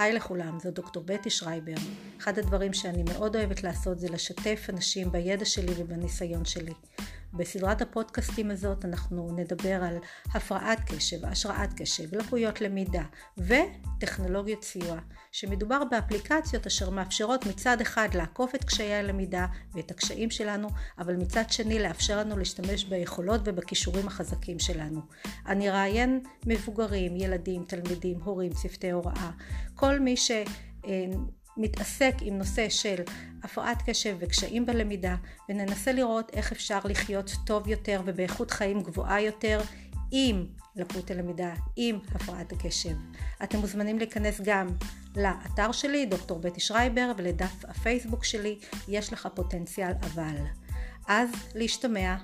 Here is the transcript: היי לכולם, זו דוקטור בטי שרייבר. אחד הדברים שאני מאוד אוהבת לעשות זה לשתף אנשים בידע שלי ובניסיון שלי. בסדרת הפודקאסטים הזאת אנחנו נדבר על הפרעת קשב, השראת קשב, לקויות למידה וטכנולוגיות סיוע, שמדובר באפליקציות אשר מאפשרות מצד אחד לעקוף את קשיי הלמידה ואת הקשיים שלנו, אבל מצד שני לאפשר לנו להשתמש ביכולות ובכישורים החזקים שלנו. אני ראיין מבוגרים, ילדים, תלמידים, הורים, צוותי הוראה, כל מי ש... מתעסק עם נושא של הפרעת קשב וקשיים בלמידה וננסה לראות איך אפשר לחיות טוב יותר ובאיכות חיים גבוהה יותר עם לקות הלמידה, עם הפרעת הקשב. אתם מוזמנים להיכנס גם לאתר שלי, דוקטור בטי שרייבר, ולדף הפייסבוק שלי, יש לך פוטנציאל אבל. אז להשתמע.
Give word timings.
היי 0.00 0.12
לכולם, 0.12 0.58
זו 0.60 0.70
דוקטור 0.70 1.02
בטי 1.06 1.30
שרייבר. 1.30 1.74
אחד 2.20 2.38
הדברים 2.38 2.72
שאני 2.72 3.02
מאוד 3.02 3.36
אוהבת 3.36 3.62
לעשות 3.62 3.98
זה 3.98 4.08
לשתף 4.08 4.66
אנשים 4.68 5.12
בידע 5.12 5.44
שלי 5.44 5.72
ובניסיון 5.76 6.44
שלי. 6.44 6.72
בסדרת 7.32 7.82
הפודקאסטים 7.82 8.50
הזאת 8.50 8.84
אנחנו 8.84 9.30
נדבר 9.36 9.84
על 9.84 9.96
הפרעת 10.34 10.78
קשב, 10.86 11.24
השראת 11.24 11.72
קשב, 11.76 12.14
לקויות 12.14 12.60
למידה 12.60 13.02
וטכנולוגיות 13.38 14.64
סיוע, 14.64 14.98
שמדובר 15.32 15.82
באפליקציות 15.90 16.66
אשר 16.66 16.90
מאפשרות 16.90 17.46
מצד 17.46 17.80
אחד 17.80 18.08
לעקוף 18.14 18.54
את 18.54 18.64
קשיי 18.64 18.94
הלמידה 18.94 19.46
ואת 19.74 19.90
הקשיים 19.90 20.30
שלנו, 20.30 20.68
אבל 20.98 21.16
מצד 21.16 21.44
שני 21.50 21.78
לאפשר 21.78 22.18
לנו 22.18 22.38
להשתמש 22.38 22.84
ביכולות 22.84 23.40
ובכישורים 23.44 24.06
החזקים 24.06 24.58
שלנו. 24.58 25.00
אני 25.46 25.70
ראיין 25.70 26.20
מבוגרים, 26.46 27.16
ילדים, 27.16 27.64
תלמידים, 27.64 28.20
הורים, 28.22 28.52
צוותי 28.52 28.90
הוראה, 28.90 29.30
כל 29.74 30.00
מי 30.00 30.16
ש... 30.16 30.30
מתעסק 31.56 32.14
עם 32.20 32.38
נושא 32.38 32.68
של 32.68 33.02
הפרעת 33.42 33.82
קשב 33.86 34.16
וקשיים 34.20 34.66
בלמידה 34.66 35.16
וננסה 35.48 35.92
לראות 35.92 36.30
איך 36.32 36.52
אפשר 36.52 36.78
לחיות 36.84 37.30
טוב 37.46 37.68
יותר 37.68 38.02
ובאיכות 38.04 38.50
חיים 38.50 38.82
גבוהה 38.82 39.20
יותר 39.20 39.60
עם 40.10 40.46
לקות 40.76 41.10
הלמידה, 41.10 41.54
עם 41.76 41.98
הפרעת 42.14 42.52
הקשב. 42.52 42.94
אתם 43.42 43.58
מוזמנים 43.58 43.98
להיכנס 43.98 44.40
גם 44.44 44.66
לאתר 45.16 45.72
שלי, 45.72 46.06
דוקטור 46.06 46.38
בטי 46.38 46.60
שרייבר, 46.60 47.12
ולדף 47.16 47.64
הפייסבוק 47.64 48.24
שלי, 48.24 48.58
יש 48.88 49.12
לך 49.12 49.28
פוטנציאל 49.34 49.92
אבל. 50.02 50.36
אז 51.08 51.30
להשתמע. 51.54 52.16